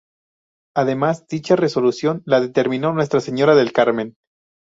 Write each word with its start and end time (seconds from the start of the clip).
Además 0.75 1.27
dicha 1.27 1.55
resolución 1.55 2.23
la 2.25 2.41
denominó 2.41 2.91
Nuestra 2.91 3.19
Señora 3.19 3.53
del 3.53 3.71
Carmen. 3.71 4.15